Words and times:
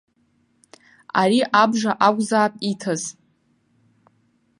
Ари 1.21 1.39
абжа 1.61 1.91
акәзаап 2.07 2.53
иҭаз. 2.71 3.03